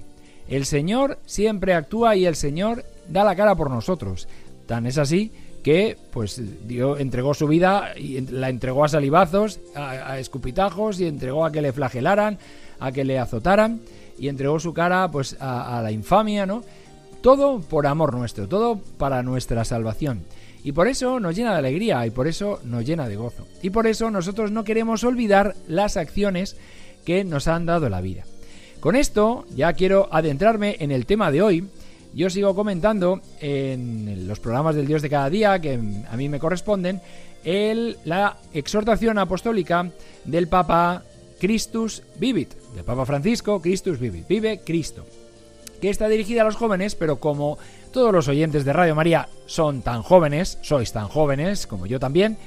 El 0.47 0.65
Señor 0.65 1.19
siempre 1.25 1.73
actúa 1.73 2.15
y 2.15 2.25
el 2.25 2.35
Señor 2.35 2.85
da 3.07 3.23
la 3.23 3.35
cara 3.35 3.55
por 3.55 3.71
nosotros. 3.71 4.27
Tan 4.67 4.85
es 4.85 4.97
así 4.97 5.31
que 5.63 5.97
pues 6.11 6.41
dio, 6.67 6.97
entregó 6.97 7.33
su 7.33 7.47
vida 7.47 7.93
y 7.97 8.21
la 8.21 8.49
entregó 8.49 8.83
a 8.83 8.89
salivazos, 8.89 9.59
a, 9.75 10.19
escupitajos 10.19 10.99
y 10.99 11.07
entregó 11.07 11.45
a 11.45 11.51
que 11.51 11.61
le 11.61 11.71
flagelaran, 11.71 12.37
a 12.79 12.91
que 12.91 13.03
le 13.03 13.17
azotaran 13.17 13.79
y 14.19 14.27
entregó 14.27 14.59
su 14.59 14.73
cara 14.73 15.09
pues 15.09 15.37
a, 15.39 15.79
a 15.79 15.81
la 15.81 15.91
infamia, 15.91 16.45
¿no? 16.45 16.63
Todo 17.21 17.61
por 17.61 17.87
amor 17.87 18.13
nuestro, 18.13 18.47
todo 18.47 18.79
para 18.97 19.23
nuestra 19.23 19.63
salvación. 19.63 20.23
Y 20.63 20.71
por 20.71 20.87
eso 20.87 21.19
nos 21.19 21.35
llena 21.35 21.51
de 21.51 21.59
alegría 21.59 22.05
y 22.05 22.11
por 22.11 22.27
eso 22.27 22.59
nos 22.63 22.85
llena 22.85 23.07
de 23.07 23.15
gozo. 23.15 23.47
Y 23.61 23.69
por 23.69 23.87
eso 23.87 24.11
nosotros 24.11 24.51
no 24.51 24.63
queremos 24.63 25.03
olvidar 25.03 25.55
las 25.67 25.97
acciones 25.97 26.57
que 27.05 27.23
nos 27.23 27.47
han 27.47 27.65
dado 27.65 27.89
la 27.89 28.01
vida. 28.01 28.23
Con 28.79 28.95
esto 28.95 29.45
ya 29.55 29.73
quiero 29.73 30.09
adentrarme 30.11 30.77
en 30.79 30.91
el 30.91 31.05
tema 31.05 31.31
de 31.31 31.41
hoy. 31.41 31.67
Yo 32.13 32.29
sigo 32.29 32.53
comentando 32.53 33.21
en 33.39 34.27
los 34.27 34.39
programas 34.39 34.75
del 34.75 34.87
Dios 34.87 35.01
de 35.01 35.09
cada 35.09 35.29
día 35.29 35.59
que 35.59 35.79
a 36.09 36.15
mí 36.15 36.29
me 36.29 36.39
corresponden 36.39 37.01
el, 37.43 37.97
la 38.05 38.37
exhortación 38.53 39.17
apostólica 39.17 39.89
del 40.23 40.47
Papa 40.47 41.03
Christus 41.39 42.03
Vivit, 42.19 42.53
del 42.75 42.83
Papa 42.83 43.05
Francisco 43.05 43.61
Christus 43.61 43.99
Vivit, 43.99 44.27
vive 44.27 44.61
Cristo 44.63 45.05
que 45.83 45.89
está 45.89 46.07
dirigida 46.07 46.43
a 46.43 46.45
los 46.45 46.55
jóvenes, 46.55 46.95
pero 46.95 47.17
como 47.17 47.57
todos 47.91 48.13
los 48.13 48.29
oyentes 48.29 48.63
de 48.63 48.71
Radio 48.71 48.95
María 48.95 49.27
son 49.47 49.81
tan 49.81 50.01
jóvenes, 50.01 50.57
sois 50.61 50.93
tan 50.93 51.09
jóvenes 51.09 51.67
como 51.67 51.87
yo 51.87 51.99
también, 51.99 52.37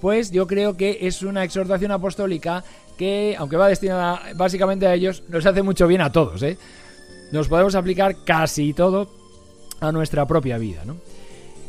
pues 0.00 0.30
yo 0.30 0.46
creo 0.46 0.78
que 0.78 1.00
es 1.02 1.20
una 1.20 1.44
exhortación 1.44 1.92
apostólica 1.92 2.64
que, 2.96 3.36
aunque 3.38 3.58
va 3.58 3.68
destinada 3.68 4.22
básicamente 4.34 4.86
a 4.86 4.94
ellos, 4.94 5.24
nos 5.28 5.44
hace 5.44 5.62
mucho 5.62 5.86
bien 5.86 6.00
a 6.00 6.10
todos. 6.10 6.42
¿eh? 6.42 6.56
Nos 7.32 7.48
podemos 7.48 7.74
aplicar 7.74 8.24
casi 8.24 8.72
todo 8.72 9.10
a 9.80 9.92
nuestra 9.92 10.26
propia 10.26 10.58
vida. 10.58 10.84
¿no? 10.84 10.96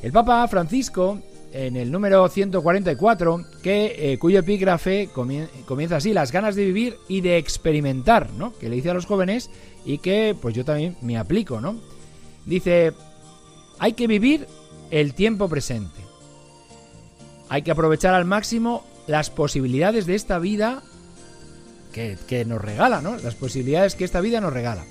El 0.01 0.11
Papa 0.11 0.47
Francisco, 0.47 1.19
en 1.51 1.75
el 1.75 1.91
número 1.91 2.27
144, 2.27 3.45
que, 3.61 4.13
eh, 4.13 4.19
cuyo 4.19 4.39
epígrafe 4.39 5.09
comienza 5.13 5.97
así, 5.97 6.13
las 6.13 6.31
ganas 6.31 6.55
de 6.55 6.65
vivir 6.65 6.97
y 7.07 7.21
de 7.21 7.37
experimentar, 7.37 8.31
¿no? 8.31 8.53
que 8.57 8.69
le 8.69 8.75
dice 8.75 8.91
a 8.91 8.93
los 8.93 9.05
jóvenes 9.05 9.49
y 9.85 9.97
que 9.97 10.35
pues 10.39 10.53
yo 10.53 10.63
también 10.65 10.97
me 11.01 11.17
aplico, 11.17 11.61
¿no? 11.61 11.75
Dice, 12.45 12.93
hay 13.79 13.93
que 13.93 14.07
vivir 14.07 14.47
el 14.91 15.13
tiempo 15.13 15.49
presente. 15.49 16.01
Hay 17.49 17.61
que 17.61 17.71
aprovechar 17.71 18.13
al 18.13 18.25
máximo 18.25 18.85
las 19.07 19.29
posibilidades 19.29 20.05
de 20.05 20.15
esta 20.15 20.39
vida 20.39 20.83
que, 21.93 22.17
que 22.27 22.43
nos 22.45 22.61
regala, 22.61 23.01
¿no? 23.01 23.15
Las 23.17 23.35
posibilidades 23.35 23.95
que 23.95 24.03
esta 24.03 24.21
vida 24.21 24.41
nos 24.41 24.53
regala. 24.53 24.85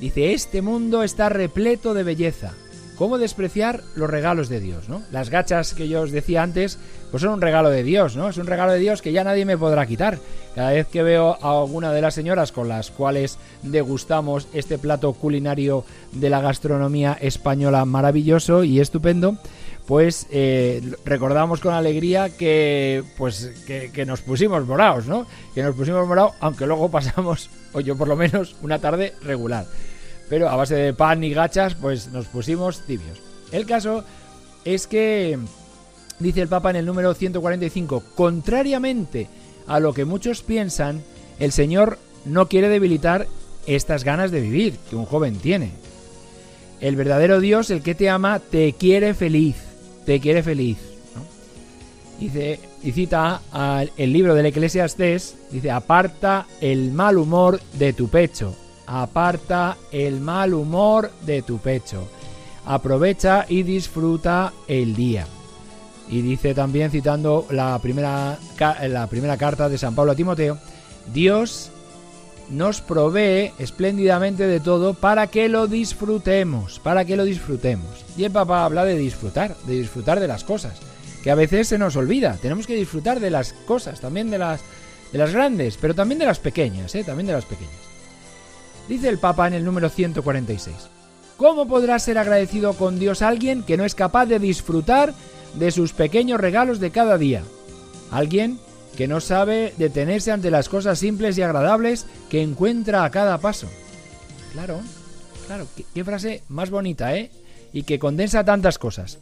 Dice, 0.00 0.32
este 0.32 0.60
mundo 0.62 1.02
está 1.02 1.28
repleto 1.28 1.94
de 1.94 2.02
belleza, 2.02 2.52
¿Cómo 2.96 3.18
despreciar 3.18 3.82
los 3.96 4.08
regalos 4.08 4.48
de 4.48 4.60
Dios? 4.60 4.88
¿no? 4.88 5.02
Las 5.10 5.30
gachas 5.30 5.74
que 5.74 5.88
yo 5.88 6.02
os 6.02 6.12
decía 6.12 6.42
antes, 6.42 6.78
pues 7.14 7.22
son 7.22 7.34
un 7.34 7.40
regalo 7.40 7.70
de 7.70 7.84
Dios, 7.84 8.16
¿no? 8.16 8.28
Es 8.28 8.38
un 8.38 8.46
regalo 8.48 8.72
de 8.72 8.80
Dios 8.80 9.00
que 9.00 9.12
ya 9.12 9.22
nadie 9.22 9.44
me 9.44 9.56
podrá 9.56 9.86
quitar. 9.86 10.18
Cada 10.56 10.72
vez 10.72 10.88
que 10.88 11.04
veo 11.04 11.38
a 11.40 11.60
alguna 11.60 11.92
de 11.92 12.00
las 12.02 12.12
señoras 12.12 12.50
con 12.50 12.68
las 12.68 12.90
cuales 12.90 13.38
degustamos 13.62 14.48
este 14.52 14.78
plato 14.78 15.12
culinario 15.12 15.84
de 16.10 16.28
la 16.28 16.40
gastronomía 16.40 17.16
española 17.20 17.84
maravilloso 17.84 18.64
y 18.64 18.80
estupendo, 18.80 19.36
pues 19.86 20.26
eh, 20.32 20.82
recordamos 21.04 21.60
con 21.60 21.72
alegría 21.72 22.30
que 22.30 23.04
pues 23.16 23.62
que, 23.64 23.92
que, 23.92 24.04
nos 24.04 24.20
pusimos 24.22 24.66
morados, 24.66 25.06
¿no? 25.06 25.24
Que 25.54 25.62
nos 25.62 25.76
pusimos 25.76 26.08
morados, 26.08 26.32
aunque 26.40 26.66
luego 26.66 26.90
pasamos, 26.90 27.48
o 27.74 27.78
yo 27.78 27.96
por 27.96 28.08
lo 28.08 28.16
menos, 28.16 28.56
una 28.60 28.80
tarde 28.80 29.14
regular 29.22 29.66
pero 30.28 30.48
a 30.48 30.56
base 30.56 30.74
de 30.74 30.94
pan 30.94 31.22
y 31.22 31.32
gachas, 31.32 31.76
pues 31.76 32.08
nos 32.08 32.26
pusimos 32.26 32.80
tibios. 32.86 33.20
El 33.52 33.66
caso 33.66 34.02
es 34.64 34.88
que, 34.88 35.38
dice 36.18 36.42
el 36.42 36.48
Papa 36.48 36.70
en 36.70 36.76
el 36.76 36.86
número 36.86 37.14
145, 37.14 38.02
contrariamente 38.14 39.28
a 39.66 39.80
lo 39.80 39.92
que 39.92 40.04
muchos 40.04 40.42
piensan, 40.42 41.02
el 41.38 41.52
Señor 41.52 41.98
no 42.24 42.48
quiere 42.48 42.68
debilitar 42.68 43.26
estas 43.66 44.04
ganas 44.04 44.30
de 44.30 44.40
vivir 44.40 44.76
que 44.90 44.96
un 44.96 45.06
joven 45.06 45.36
tiene. 45.36 45.72
El 46.80 46.96
verdadero 46.96 47.40
Dios, 47.40 47.70
el 47.70 47.82
que 47.82 47.94
te 47.94 48.10
ama, 48.10 48.38
te 48.38 48.72
quiere 48.74 49.14
feliz, 49.14 49.56
te 50.04 50.20
quiere 50.20 50.42
feliz. 50.42 50.78
Dice, 52.20 52.60
y 52.82 52.92
cita 52.92 53.42
el 53.96 54.12
libro 54.12 54.34
del 54.34 54.46
Eclesiastés, 54.46 55.36
dice, 55.50 55.70
aparta 55.70 56.46
el 56.60 56.92
mal 56.92 57.18
humor 57.18 57.60
de 57.74 57.92
tu 57.92 58.08
pecho 58.08 58.54
aparta 58.86 59.76
el 59.92 60.20
mal 60.20 60.54
humor 60.54 61.10
de 61.24 61.42
tu 61.42 61.58
pecho. 61.58 62.08
Aprovecha 62.66 63.46
y 63.48 63.62
disfruta 63.62 64.52
el 64.66 64.94
día. 64.94 65.26
Y 66.08 66.22
dice 66.22 66.54
también, 66.54 66.90
citando 66.90 67.46
la 67.50 67.78
primera, 67.78 68.38
la 68.88 69.06
primera 69.06 69.36
carta 69.36 69.68
de 69.68 69.78
San 69.78 69.94
Pablo 69.94 70.12
a 70.12 70.16
Timoteo, 70.16 70.58
Dios 71.12 71.70
nos 72.50 72.80
provee 72.80 73.52
espléndidamente 73.58 74.46
de 74.46 74.60
todo 74.60 74.94
para 74.94 75.28
que 75.28 75.48
lo 75.48 75.66
disfrutemos, 75.66 76.78
para 76.80 77.04
que 77.04 77.16
lo 77.16 77.24
disfrutemos. 77.24 78.04
Y 78.16 78.24
el 78.24 78.32
papá 78.32 78.64
habla 78.64 78.84
de 78.84 78.96
disfrutar, 78.96 79.56
de 79.66 79.74
disfrutar 79.74 80.20
de 80.20 80.28
las 80.28 80.44
cosas, 80.44 80.78
que 81.22 81.30
a 81.30 81.34
veces 81.34 81.68
se 81.68 81.78
nos 81.78 81.96
olvida. 81.96 82.36
Tenemos 82.40 82.66
que 82.66 82.74
disfrutar 82.74 83.20
de 83.20 83.30
las 83.30 83.52
cosas, 83.52 84.00
también 84.00 84.30
de 84.30 84.38
las, 84.38 84.60
de 85.12 85.18
las 85.18 85.32
grandes, 85.32 85.78
pero 85.80 85.94
también 85.94 86.18
de 86.18 86.26
las 86.26 86.38
pequeñas, 86.38 86.94
¿eh? 86.94 87.04
también 87.04 87.26
de 87.26 87.32
las 87.32 87.46
pequeñas. 87.46 87.72
Dice 88.88 89.08
el 89.08 89.18
Papa 89.18 89.48
en 89.48 89.54
el 89.54 89.64
número 89.64 89.88
146. 89.88 90.74
¿Cómo 91.36 91.66
podrá 91.66 91.98
ser 91.98 92.18
agradecido 92.18 92.74
con 92.74 92.98
Dios 92.98 93.22
alguien 93.22 93.62
que 93.62 93.76
no 93.76 93.84
es 93.84 93.94
capaz 93.94 94.26
de 94.26 94.38
disfrutar 94.38 95.14
de 95.58 95.70
sus 95.70 95.92
pequeños 95.92 96.40
regalos 96.40 96.80
de 96.80 96.90
cada 96.90 97.18
día? 97.18 97.42
Alguien 98.10 98.58
que 98.96 99.08
no 99.08 99.20
sabe 99.20 99.72
detenerse 99.76 100.30
ante 100.30 100.50
las 100.50 100.68
cosas 100.68 100.98
simples 100.98 101.36
y 101.36 101.42
agradables 101.42 102.06
que 102.28 102.42
encuentra 102.42 103.04
a 103.04 103.10
cada 103.10 103.38
paso. 103.38 103.68
Claro, 104.52 104.80
claro, 105.46 105.66
qué, 105.94 106.04
frase 106.04 106.42
más 106.48 106.70
bonita, 106.70 107.16
¿eh? 107.16 107.30
Y 107.72 107.82
que 107.82 107.98
condensa 107.98 108.44
tantas 108.44 108.78
cosas. 108.78 109.18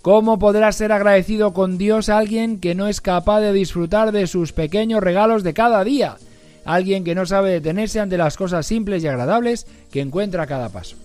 ¿Cómo 0.00 0.38
podrá 0.38 0.70
ser 0.72 0.92
agradecido 0.92 1.52
con 1.52 1.76
Dios 1.76 2.08
alguien 2.08 2.60
que 2.60 2.74
no 2.74 2.86
es 2.86 3.00
capaz 3.00 3.40
de 3.40 3.52
disfrutar 3.52 4.12
de 4.12 4.26
sus 4.26 4.52
pequeños 4.52 5.02
regalos 5.02 5.42
de 5.42 5.54
cada 5.54 5.82
día? 5.84 6.16
alguien 6.64 7.04
que 7.04 7.14
no 7.14 7.26
sabe 7.26 7.50
detenerse 7.50 8.00
ante 8.00 8.18
las 8.18 8.36
cosas 8.36 8.66
simples 8.66 9.02
y 9.02 9.08
agradables 9.08 9.66
que 9.90 10.00
encuentra 10.00 10.44
a 10.44 10.46
cada 10.46 10.68
paso. 10.68 10.96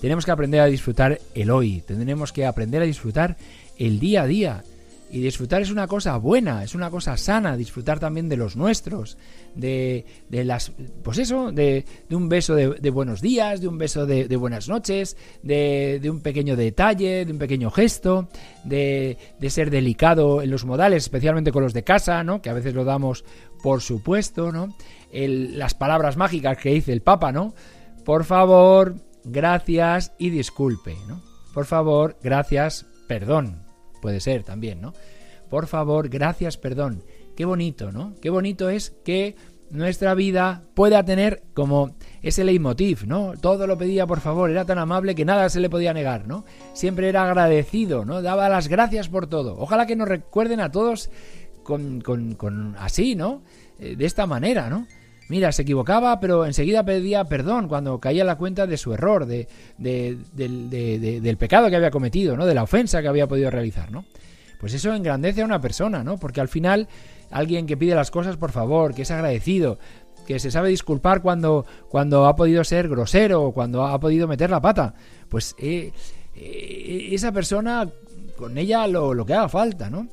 Tenemos 0.00 0.24
que 0.24 0.30
aprender 0.30 0.60
a 0.60 0.66
disfrutar 0.66 1.20
el 1.34 1.50
hoy, 1.50 1.82
tendremos 1.82 2.32
que 2.32 2.46
aprender 2.46 2.82
a 2.82 2.86
disfrutar 2.86 3.36
el 3.78 4.00
día 4.00 4.22
a 4.22 4.26
día. 4.26 4.64
Y 5.12 5.20
disfrutar 5.20 5.60
es 5.60 5.72
una 5.72 5.88
cosa 5.88 6.16
buena, 6.18 6.62
es 6.62 6.76
una 6.76 6.88
cosa 6.88 7.16
sana, 7.16 7.56
disfrutar 7.56 7.98
también 7.98 8.28
de 8.28 8.36
los 8.36 8.54
nuestros, 8.54 9.18
de, 9.56 10.04
de 10.28 10.44
las, 10.44 10.70
pues 11.02 11.18
eso, 11.18 11.50
de, 11.50 11.84
de 12.08 12.14
un 12.14 12.28
beso 12.28 12.54
de, 12.54 12.90
buenos 12.90 13.20
días, 13.20 13.60
de 13.60 13.66
un 13.66 13.76
beso 13.76 14.06
de, 14.06 14.36
buenas 14.36 14.68
noches, 14.68 15.16
de, 15.42 16.00
un 16.08 16.20
pequeño 16.20 16.54
detalle, 16.54 17.24
de 17.24 17.32
un 17.32 17.38
pequeño 17.38 17.72
gesto, 17.72 18.28
de, 18.62 19.18
ser 19.48 19.70
delicado 19.70 20.42
en 20.42 20.50
los 20.50 20.64
modales, 20.64 21.02
especialmente 21.02 21.50
con 21.50 21.64
los 21.64 21.74
de 21.74 21.82
casa, 21.82 22.22
¿no? 22.22 22.40
Que 22.40 22.50
a 22.50 22.54
veces 22.54 22.72
lo 22.72 22.84
damos 22.84 23.24
por 23.64 23.82
supuesto, 23.82 24.52
¿no? 24.52 24.76
las 25.12 25.74
palabras 25.74 26.16
mágicas 26.16 26.56
que 26.56 26.72
dice 26.72 26.92
el 26.92 27.02
Papa, 27.02 27.32
¿no? 27.32 27.52
Por 28.04 28.24
favor, 28.24 28.94
gracias 29.24 30.12
y 30.18 30.30
disculpe, 30.30 30.96
¿no? 31.08 31.22
Por 31.54 31.66
favor, 31.66 32.16
gracias, 32.22 32.86
perdón, 33.08 33.64
puede 34.00 34.20
ser 34.20 34.44
también, 34.44 34.80
¿no? 34.80 34.92
Por 35.48 35.66
favor, 35.66 36.08
gracias, 36.08 36.56
perdón. 36.56 37.02
Qué 37.36 37.44
bonito, 37.44 37.90
¿no? 37.90 38.14
Qué 38.20 38.30
bonito 38.30 38.70
es 38.70 38.90
que 39.04 39.34
nuestra 39.70 40.14
vida 40.14 40.62
pueda 40.74 41.04
tener 41.04 41.42
como 41.54 41.96
ese 42.22 42.44
leitmotiv, 42.44 43.06
¿no? 43.06 43.34
Todo 43.40 43.66
lo 43.66 43.78
pedía 43.78 44.06
por 44.06 44.20
favor, 44.20 44.50
era 44.50 44.64
tan 44.64 44.78
amable 44.78 45.14
que 45.14 45.24
nada 45.24 45.48
se 45.48 45.60
le 45.60 45.70
podía 45.70 45.94
negar, 45.94 46.26
¿no? 46.26 46.44
Siempre 46.72 47.08
era 47.08 47.24
agradecido, 47.24 48.04
¿no? 48.04 48.22
Daba 48.22 48.48
las 48.48 48.68
gracias 48.68 49.08
por 49.08 49.26
todo. 49.26 49.56
Ojalá 49.58 49.86
que 49.86 49.96
nos 49.96 50.08
recuerden 50.08 50.60
a 50.60 50.70
todos 50.70 51.10
con, 51.62 52.00
con, 52.00 52.76
así, 52.78 53.14
¿no? 53.14 53.42
Eh, 53.78 53.96
de 53.96 54.06
esta 54.06 54.26
manera, 54.26 54.68
¿no? 54.68 54.86
Mira, 55.30 55.52
se 55.52 55.62
equivocaba, 55.62 56.18
pero 56.18 56.44
enseguida 56.44 56.84
pedía 56.84 57.22
perdón 57.22 57.68
cuando 57.68 58.00
caía 58.00 58.24
la 58.24 58.34
cuenta 58.34 58.66
de 58.66 58.76
su 58.76 58.92
error, 58.92 59.26
de, 59.26 59.46
del 59.78 61.36
pecado 61.36 61.70
que 61.70 61.76
había 61.76 61.92
cometido, 61.92 62.36
¿no? 62.36 62.46
De 62.46 62.54
la 62.54 62.64
ofensa 62.64 63.00
que 63.00 63.06
había 63.06 63.28
podido 63.28 63.48
realizar, 63.48 63.92
¿no? 63.92 64.04
Pues 64.58 64.74
eso 64.74 64.92
engrandece 64.92 65.42
a 65.42 65.44
una 65.44 65.60
persona, 65.60 66.02
¿no? 66.02 66.18
Porque 66.18 66.40
al 66.40 66.48
final 66.48 66.88
alguien 67.30 67.68
que 67.68 67.76
pide 67.76 67.94
las 67.94 68.10
cosas 68.10 68.36
por 68.38 68.50
favor, 68.50 68.92
que 68.92 69.02
es 69.02 69.10
agradecido, 69.12 69.78
que 70.26 70.40
se 70.40 70.50
sabe 70.50 70.70
disculpar 70.70 71.22
cuando, 71.22 71.64
cuando 71.88 72.26
ha 72.26 72.34
podido 72.34 72.64
ser 72.64 72.88
grosero 72.88 73.52
cuando 73.52 73.86
ha 73.86 74.00
podido 74.00 74.26
meter 74.26 74.50
la 74.50 74.60
pata, 74.60 74.94
pues 75.28 75.54
eh, 75.58 75.92
eh, 76.34 77.08
esa 77.12 77.30
persona, 77.30 77.88
con 78.36 78.58
ella 78.58 78.84
lo, 78.88 79.14
lo 79.14 79.24
que 79.24 79.34
haga 79.34 79.48
falta, 79.48 79.88
¿no? 79.90 80.08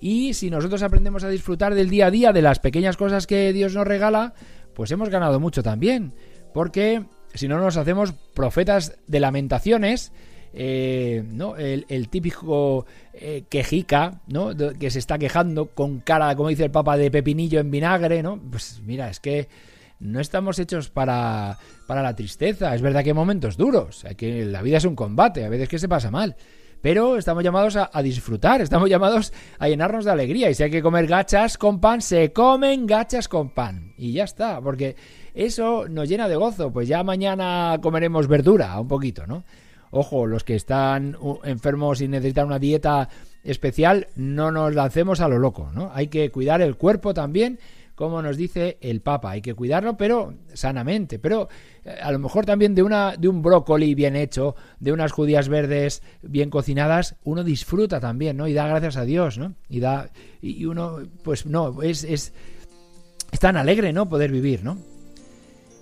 Y 0.00 0.34
si 0.34 0.50
nosotros 0.50 0.82
aprendemos 0.82 1.24
a 1.24 1.28
disfrutar 1.28 1.74
del 1.74 1.90
día 1.90 2.06
a 2.06 2.10
día, 2.10 2.32
de 2.32 2.42
las 2.42 2.58
pequeñas 2.58 2.96
cosas 2.96 3.26
que 3.26 3.52
Dios 3.52 3.74
nos 3.74 3.86
regala, 3.86 4.34
pues 4.74 4.90
hemos 4.90 5.10
ganado 5.10 5.38
mucho 5.38 5.62
también. 5.62 6.14
Porque 6.54 7.04
si 7.34 7.48
no 7.48 7.58
nos 7.58 7.76
hacemos 7.76 8.12
profetas 8.34 8.98
de 9.06 9.20
lamentaciones 9.20 10.12
eh, 10.52 11.22
¿no? 11.30 11.56
El, 11.56 12.08
típico 12.08 12.84
eh, 13.12 13.44
quejica, 13.48 14.20
¿no? 14.26 14.50
que 14.56 14.90
se 14.90 14.98
está 14.98 15.16
quejando 15.16 15.66
con 15.66 16.00
cara, 16.00 16.34
como 16.34 16.48
dice 16.48 16.64
el 16.64 16.70
Papa, 16.70 16.96
de 16.96 17.10
pepinillo 17.10 17.60
en 17.60 17.70
vinagre, 17.70 18.22
¿no? 18.22 18.40
Pues 18.50 18.80
mira, 18.84 19.08
es 19.08 19.20
que 19.20 19.48
no 20.00 20.18
estamos 20.18 20.58
hechos 20.58 20.90
para, 20.90 21.56
para 21.86 22.02
la 22.02 22.16
tristeza. 22.16 22.74
Es 22.74 22.82
verdad 22.82 23.04
que 23.04 23.10
hay 23.10 23.14
momentos 23.14 23.56
duros, 23.56 24.04
que 24.16 24.44
la 24.44 24.62
vida 24.62 24.78
es 24.78 24.84
un 24.84 24.96
combate, 24.96 25.44
a 25.44 25.48
veces 25.48 25.68
que 25.68 25.78
se 25.78 25.88
pasa 25.88 26.10
mal. 26.10 26.36
Pero 26.80 27.16
estamos 27.16 27.44
llamados 27.44 27.76
a, 27.76 28.02
disfrutar, 28.02 28.60
estamos 28.60 28.88
llamados 28.88 29.32
a 29.58 29.68
llenarnos 29.68 30.04
de 30.04 30.10
alegría. 30.10 30.50
Y 30.50 30.54
si 30.54 30.62
hay 30.62 30.70
que 30.70 30.82
comer 30.82 31.06
gachas 31.06 31.58
con 31.58 31.80
pan, 31.80 32.00
se 32.00 32.32
comen 32.32 32.86
gachas 32.86 33.28
con 33.28 33.50
pan. 33.50 33.92
Y 33.98 34.12
ya 34.12 34.24
está, 34.24 34.60
porque 34.60 34.96
eso 35.34 35.88
nos 35.88 36.08
llena 36.08 36.28
de 36.28 36.36
gozo. 36.36 36.72
Pues 36.72 36.88
ya 36.88 37.02
mañana 37.02 37.78
comeremos 37.82 38.28
verdura, 38.28 38.80
un 38.80 38.88
poquito, 38.88 39.26
¿no? 39.26 39.44
Ojo, 39.90 40.26
los 40.26 40.44
que 40.44 40.54
están 40.54 41.16
enfermos 41.44 42.00
y 42.00 42.08
necesitan 42.08 42.46
una 42.46 42.60
dieta 42.60 43.08
especial, 43.42 44.08
no 44.14 44.50
nos 44.52 44.74
lancemos 44.74 45.20
a 45.20 45.28
lo 45.28 45.38
loco, 45.38 45.70
¿no? 45.74 45.90
Hay 45.92 46.08
que 46.08 46.30
cuidar 46.30 46.60
el 46.60 46.76
cuerpo 46.76 47.12
también, 47.12 47.58
como 48.00 48.22
nos 48.22 48.38
dice 48.38 48.78
el 48.80 49.02
Papa, 49.02 49.32
hay 49.32 49.42
que 49.42 49.52
cuidarlo, 49.52 49.98
pero 49.98 50.32
sanamente, 50.54 51.18
pero 51.18 51.50
eh, 51.84 51.98
a 52.02 52.10
lo 52.10 52.18
mejor 52.18 52.46
también 52.46 52.74
de 52.74 52.82
una 52.82 53.14
de 53.14 53.28
un 53.28 53.42
brócoli 53.42 53.94
bien 53.94 54.16
hecho, 54.16 54.56
de 54.78 54.90
unas 54.90 55.12
judías 55.12 55.50
verdes 55.50 56.02
bien 56.22 56.48
cocinadas, 56.48 57.16
uno 57.24 57.44
disfruta 57.44 58.00
también, 58.00 58.38
¿no? 58.38 58.48
Y 58.48 58.54
da 58.54 58.66
gracias 58.66 58.96
a 58.96 59.04
Dios, 59.04 59.36
¿no? 59.36 59.52
Y 59.68 59.80
da 59.80 60.08
y 60.40 60.64
uno 60.64 61.00
pues 61.22 61.44
no, 61.44 61.82
es 61.82 62.04
es, 62.04 62.32
es 63.32 63.38
tan 63.38 63.58
alegre, 63.58 63.92
¿no? 63.92 64.08
Poder 64.08 64.32
vivir, 64.32 64.64
¿no? 64.64 64.78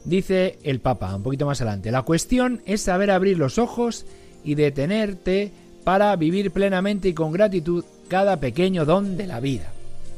Dice 0.05 0.59
el 0.65 0.81
Papa, 0.81 1.15
un 1.15 1.23
poquito 1.23 1.47
más 1.47 1.61
adelante, 1.61 1.93
la 1.93 2.03
cuestión 2.03 2.63
es 2.67 2.81
saber 2.81 3.13
abrir 3.13 3.39
los 3.39 3.59
ojos 3.59 4.07
y 4.43 4.57
detenerte 4.57 5.53
para 5.85 6.17
vivir 6.17 6.51
plenamente 6.51 7.11
y 7.11 7.15
con 7.15 7.31
gratitud 7.31 7.85
cada 8.09 8.41
pequeño 8.41 8.85
don 8.85 9.17
de 9.17 9.29
la 9.29 9.39
vida. 9.39 9.71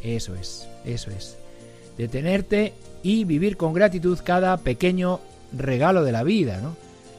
Eso 0.02 0.35
es, 0.35 0.66
eso 0.87 1.11
es. 1.11 1.37
Detenerte 2.00 2.73
y 3.02 3.25
vivir 3.25 3.59
con 3.59 3.75
gratitud 3.75 4.19
cada 4.25 4.57
pequeño 4.57 5.21
regalo 5.52 6.02
de 6.02 6.12
la 6.12 6.23
vida, 6.23 6.59
¿no? 6.62 6.75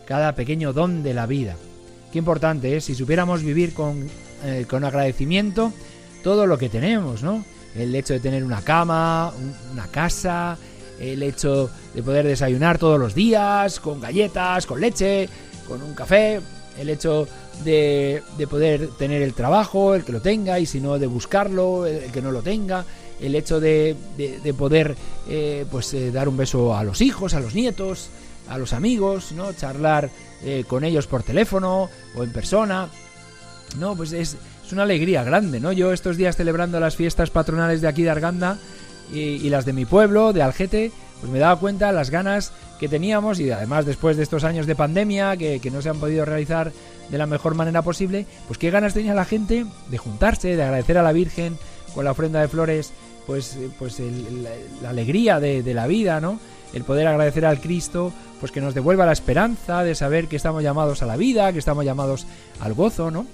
Cada 0.07 0.33
pequeño 0.33 0.73
don 0.73 1.03
de 1.03 1.13
la 1.13 1.27
vida. 1.27 1.55
Qué 2.11 2.17
importante 2.17 2.75
es, 2.75 2.85
si 2.85 2.95
supiéramos 2.95 3.43
vivir 3.43 3.75
con, 3.75 4.07
eh, 4.43 4.65
con 4.67 4.83
agradecimiento 4.83 5.71
todo 6.23 6.47
lo 6.47 6.57
que 6.57 6.67
tenemos, 6.67 7.21
¿no? 7.21 7.45
El 7.75 7.93
hecho 7.93 8.13
de 8.13 8.21
tener 8.21 8.43
una 8.43 8.63
cama, 8.63 9.31
una 9.71 9.85
casa, 9.85 10.57
el 10.99 11.21
hecho 11.21 11.69
de 11.93 12.01
poder 12.01 12.25
desayunar 12.25 12.79
todos 12.79 12.99
los 12.99 13.13
días, 13.13 13.79
con 13.79 14.01
galletas, 14.01 14.65
con 14.65 14.81
leche, 14.81 15.29
con 15.67 15.83
un 15.83 15.93
café, 15.93 16.41
el 16.79 16.89
hecho 16.89 17.27
de, 17.63 18.23
poder 18.49 18.87
tener 18.97 19.21
el 19.21 19.35
trabajo, 19.35 19.93
el 19.93 20.03
que 20.03 20.11
lo 20.11 20.21
tenga, 20.21 20.59
y 20.59 20.65
si 20.65 20.81
no, 20.81 20.97
de 20.97 21.07
buscarlo, 21.07 21.85
el, 21.85 22.11
que 22.11 22.21
no 22.21 22.31
lo 22.31 22.41
tenga, 22.41 22.83
el 23.21 23.35
hecho 23.35 23.59
de, 23.59 23.95
poder 24.57 24.95
eh, 25.29 25.65
pues 25.71 25.93
eh, 25.93 26.11
dar 26.11 26.27
un 26.27 26.37
beso 26.37 26.75
a 26.75 26.83
los 26.83 27.01
hijos, 27.01 27.33
a 27.33 27.39
los 27.39 27.53
nietos, 27.55 28.09
a 28.49 28.57
los 28.57 28.73
amigos, 28.73 29.31
¿no? 29.31 29.53
charlar 29.53 30.09
eh, 30.43 30.63
con 30.67 30.83
ellos 30.83 31.07
por 31.07 31.23
teléfono 31.23 31.89
o 32.15 32.23
en 32.23 32.33
persona. 32.33 32.89
No, 33.77 33.95
pues 33.95 34.11
es, 34.11 34.37
es, 34.65 34.73
una 34.73 34.83
alegría 34.83 35.23
grande, 35.23 35.59
¿no? 35.59 35.71
Yo 35.71 35.93
estos 35.93 36.17
días 36.17 36.35
celebrando 36.35 36.79
las 36.79 36.95
fiestas 36.95 37.29
patronales 37.29 37.81
de 37.81 37.87
aquí 37.87 38.03
de 38.03 38.09
Arganda, 38.09 38.57
y, 39.13 39.49
las 39.49 39.65
de 39.65 39.73
mi 39.73 39.85
pueblo, 39.85 40.33
de 40.33 40.41
Algete, 40.41 40.91
pues 41.19 41.31
me 41.31 41.39
daba 41.39 41.59
cuenta 41.59 41.91
las 41.91 42.09
ganas 42.09 42.51
que 42.79 42.87
teníamos 42.87 43.39
y 43.39 43.51
además 43.51 43.85
después 43.85 44.17
de 44.17 44.23
estos 44.23 44.43
años 44.43 44.65
de 44.65 44.75
pandemia 44.75 45.37
que, 45.37 45.61
no 45.71 45.81
se 45.81 45.89
han 45.89 45.99
podido 45.99 46.25
realizar 46.25 46.71
de 47.09 47.17
la 47.17 47.27
mejor 47.27 47.55
manera 47.55 47.81
posible, 47.81 48.25
pues 48.47 48.57
qué 48.57 48.71
ganas 48.71 48.93
tenía 48.93 49.13
la 49.13 49.25
gente 49.25 49.65
de 49.89 49.97
juntarse, 49.97 50.55
de 50.55 50.63
agradecer 50.63 50.97
a 50.97 51.03
la 51.03 51.11
Virgen 51.11 51.57
con 51.93 52.05
la 52.05 52.11
ofrenda 52.11 52.39
de 52.39 52.47
flores, 52.47 52.93
pues, 53.27 53.57
pues 53.79 54.01
la, 54.81 54.89
alegría 54.89 55.39
de, 55.39 55.63
de, 55.63 55.73
la 55.73 55.87
vida, 55.87 56.19
¿no? 56.21 56.39
El 56.73 56.83
poder 56.83 57.07
agradecer 57.07 57.45
al 57.45 57.59
Cristo, 57.59 58.13
pues 58.39 58.51
que 58.51 58.61
nos 58.61 58.73
devuelva 58.73 59.05
la 59.05 59.11
esperanza 59.11 59.83
de 59.83 59.95
saber 59.95 60.27
que 60.27 60.35
estamos 60.35 60.63
llamados 60.63 61.01
a 61.01 61.05
la 61.05 61.17
vida, 61.17 61.51
que 61.53 61.59
estamos 61.59 61.85
llamados 61.85 62.25
al 62.59 62.73
gozo, 62.73 63.11
¿no? 63.11 63.25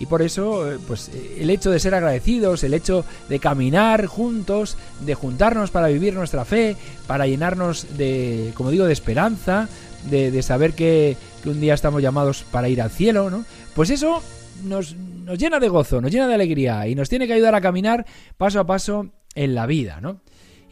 Y 0.00 0.06
por 0.06 0.22
eso, 0.22 0.72
eh, 0.72 0.78
pues 0.86 1.10
el 1.38 1.50
hecho 1.50 1.70
de 1.70 1.78
ser 1.78 1.94
agradecidos, 1.94 2.64
el 2.64 2.72
hecho 2.72 3.04
de 3.28 3.38
caminar 3.38 4.06
juntos, 4.06 4.78
de 5.00 5.14
juntarnos 5.14 5.70
para 5.70 5.88
vivir 5.88 6.14
nuestra 6.14 6.46
fe, 6.46 6.74
para 7.06 7.26
llenarnos 7.26 7.98
de, 7.98 8.52
como 8.54 8.70
digo, 8.70 8.86
de 8.86 8.94
esperanza, 8.94 9.68
de, 10.08 10.42
saber 10.42 10.72
que, 10.72 11.18
un 11.44 11.60
día 11.60 11.74
estamos 11.74 12.02
llamados 12.02 12.44
para 12.50 12.70
ir 12.70 12.80
al 12.80 12.90
cielo, 12.90 13.28
¿no? 13.28 13.44
Pues 13.74 13.90
eso 13.90 14.22
nos, 14.64 14.96
nos 14.96 15.38
llena 15.38 15.60
de 15.60 15.68
gozo, 15.68 16.00
nos 16.00 16.10
llena 16.10 16.28
de 16.28 16.34
alegría 16.34 16.88
y 16.88 16.94
nos 16.94 17.10
tiene 17.10 17.26
que 17.26 17.34
ayudar 17.34 17.54
a 17.54 17.60
caminar 17.60 18.06
paso 18.38 18.58
a 18.58 18.66
paso 18.66 19.10
en 19.34 19.54
la 19.54 19.66
vida, 19.66 20.00
¿no? 20.00 20.20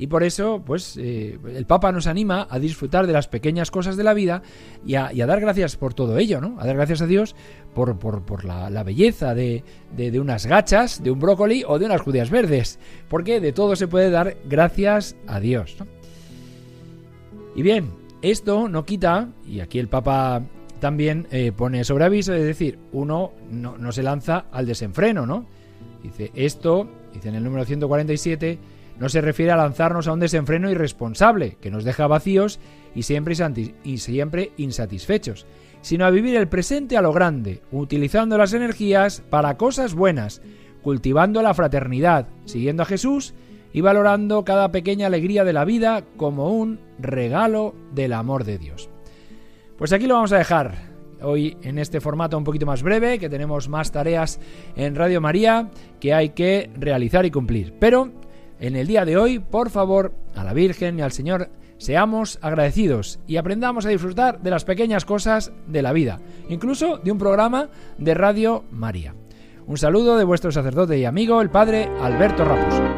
Y 0.01 0.07
por 0.07 0.23
eso, 0.23 0.62
pues, 0.64 0.97
eh, 0.97 1.38
el 1.55 1.66
Papa 1.66 1.90
nos 1.90 2.07
anima 2.07 2.47
a 2.49 2.61
disfrutar 2.61 3.09
de 3.09 3.12
las 3.12 3.27
pequeñas 3.27 3.73
cosas 3.73 3.97
de 3.97 4.05
la 4.05 4.14
vida 4.14 4.42
y 4.87 4.94
a, 4.94 5.11
dar 5.12 5.40
gracias 5.40 5.77
por 5.77 5.92
todo 5.92 6.18
ello, 6.18 6.40
¿no? 6.40 6.57
A 6.61 6.66
dar 6.66 6.77
gracias 6.77 7.03
a 7.03 7.07
Dios 7.07 7.35
por, 7.75 7.99
por, 7.99 8.44
la, 8.44 8.83
belleza 8.85 9.35
de, 9.35 9.64
de, 9.97 10.21
unas 10.21 10.47
gachas, 10.47 11.03
de 11.03 11.11
un 11.11 11.18
brócoli 11.18 11.64
o 11.66 11.81
de 11.81 11.87
unas 11.87 12.01
judías 12.01 12.31
verdes. 12.31 12.79
Porque 13.09 13.40
de 13.40 13.53
todo 13.53 13.75
se 13.75 13.88
puede 13.88 14.11
dar 14.11 14.37
gracias 14.49 15.16
a 15.27 15.40
Dios, 15.40 15.77
Y 17.57 17.62
bien, 17.62 17.90
esto 18.23 18.68
no 18.68 18.85
quita, 18.85 19.31
y 19.44 19.59
aquí 19.59 19.81
el 19.81 19.88
Papa 19.88 20.42
también 20.79 21.27
eh, 21.33 21.51
pone 21.51 21.83
sobre 21.83 22.05
aviso, 22.05 22.35
es 22.35 22.44
decir, 22.44 22.79
uno 22.92 23.33
no, 23.51 23.77
no 23.79 23.90
se 23.90 24.05
lanza 24.05 24.44
al 24.53 24.66
desenfreno, 24.66 25.27
¿no? 25.27 25.47
Dice, 26.03 26.31
esto, 26.35 26.89
dice 27.13 27.29
en 27.29 27.35
el 27.35 27.45
número 27.45 27.65
147, 27.65 28.59
no 28.99 29.09
se 29.09 29.21
refiere 29.21 29.53
a 29.53 29.57
lanzarnos 29.57 30.09
a 30.09 30.13
un 30.13 30.21
desenfreno 30.21 30.71
irresponsable, 30.71 31.57
que 31.61 31.71
nos 31.71 31.85
deja 31.85 32.07
vacíos 32.07 32.59
y 32.95 33.03
siempre, 33.03 33.35
y 33.85 33.99
siempre 33.99 34.53
insatisfechos, 34.57 35.47
sino 35.83 36.05
a 36.05 36.11
vivir 36.11 36.37
el 36.37 36.49
presente 36.49 36.97
a 36.97 37.03
lo 37.03 37.13
grande, 37.13 37.63
utilizando 37.71 38.37
las 38.37 38.53
energías 38.53 39.23
para 39.31 39.57
cosas 39.57 39.95
buenas, 39.95 40.43
cultivando 40.83 41.43
la 41.43 41.55
fraternidad, 41.55 42.29
siguiendo 42.45 42.83
a 42.83 42.87
Jesús 42.87 43.35
y 43.73 43.81
valorando 43.81 44.45
cada 44.45 44.73
pequeña 44.73 45.07
alegría 45.07 45.45
de 45.45 45.53
la 45.53 45.65
vida 45.65 46.03
como 46.17 46.51
un 46.51 46.81
regalo 46.99 47.75
del 47.95 48.13
amor 48.13 48.45
de 48.45 48.59
Dios. 48.59 48.89
Pues 49.77 49.93
aquí 49.93 50.07
lo 50.07 50.15
vamos 50.15 50.33
a 50.33 50.39
dejar. 50.39 50.88
Hoy 51.22 51.57
en 51.62 51.78
este 51.78 52.00
formato 52.00 52.38
un 52.38 52.44
poquito 52.44 52.66
más 52.66 52.83
breve, 52.83 53.18
que 53.18 53.28
tenemos 53.28 53.68
más 53.68 53.90
tareas 53.92 54.40
en 54.76 54.94
Radio 54.94 55.20
María 55.20 55.70
que 56.00 56.14
hay 56.14 56.31
que 56.31 56.70
realizar 56.78 57.26
y 57.26 57.31
cumplir. 57.31 57.74
Pero 57.78 58.11
en 58.61 58.76
el 58.76 58.87
día 58.87 59.04
de 59.04 59.16
hoy, 59.16 59.38
por 59.38 59.70
favor, 59.70 60.12
a 60.35 60.44
la 60.44 60.52
Virgen 60.52 60.98
y 60.98 61.02
al 61.02 61.12
Señor 61.12 61.50
seamos 61.78 62.38
agradecidos 62.42 63.20
y 63.26 63.37
aprendamos 63.37 63.87
a 63.87 63.90
disfrutar 63.90 64.40
de 64.40 64.50
las 64.50 64.64
pequeñas 64.64 65.04
cosas 65.04 65.52
de 65.66 65.83
la 65.83 65.92
vida, 65.92 66.20
incluso 66.48 66.98
de 66.98 67.12
un 67.12 67.18
programa 67.18 67.68
de 67.98 68.14
Radio 68.14 68.64
María. 68.70 69.14
Un 69.66 69.78
saludo 69.78 70.16
de 70.16 70.24
vuestro 70.24 70.50
sacerdote 70.50 70.98
y 70.98 71.04
amigo, 71.04 71.40
el 71.40 71.50
Padre 71.50 71.88
Alberto 72.00 72.44
Raposo. 72.44 72.98